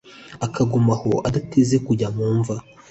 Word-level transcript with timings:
akaguma 0.45 0.91
aho 0.97 1.11
adateze 1.27 1.75
kujya 1.85 2.07
mu 2.15 2.27
mva? 2.37 2.55